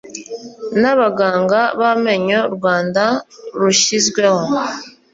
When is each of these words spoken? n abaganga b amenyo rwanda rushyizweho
n 0.81 0.83
abaganga 0.93 1.59
b 1.77 1.79
amenyo 1.91 2.41
rwanda 2.55 3.03
rushyizweho 3.59 4.43